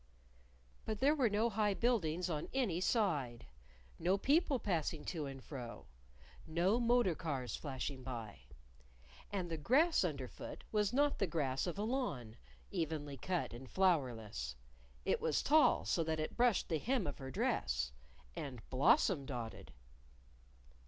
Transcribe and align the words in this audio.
_But 0.83 0.97
there 0.99 1.13
were 1.13 1.29
no 1.29 1.47
high 1.47 1.75
buildings 1.75 2.27
on 2.27 2.49
any 2.55 2.81
side, 2.81 3.45
no 3.99 4.17
people 4.17 4.57
passing 4.57 5.05
to 5.05 5.27
and 5.27 5.43
fro, 5.43 5.85
no 6.47 6.79
motor 6.79 7.13
cars 7.13 7.55
flashing 7.55 8.01
by. 8.01 8.39
And 9.31 9.47
the 9.51 9.57
grass 9.59 10.03
underfoot 10.03 10.63
was 10.71 10.91
not 10.91 11.19
the 11.19 11.27
grass 11.27 11.67
of 11.67 11.77
a 11.77 11.83
lawn, 11.83 12.35
evenly 12.71 13.17
cut 13.17 13.53
and 13.53 13.69
flowerless; 13.69 14.55
it 15.05 15.21
was 15.21 15.43
tall, 15.43 15.85
so 15.85 16.03
that 16.03 16.19
it 16.19 16.35
brushed 16.35 16.67
the 16.69 16.79
hem 16.79 17.05
of 17.05 17.19
her 17.19 17.29
dress, 17.29 17.91
and 18.35 18.67
blossom 18.71 19.27
dotted. 19.27 19.71